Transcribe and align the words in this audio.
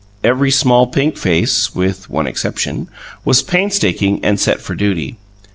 Every 0.23 0.49
small 0.49 0.87
pink 0.87 1.15
face 1.15 1.75
with 1.75 2.09
one 2.09 2.25
exception 2.25 2.89
was 3.23 3.43
painstaking 3.43 4.19
and 4.25 4.39
set 4.39 4.59
for 4.59 4.73
duty. 4.73 5.17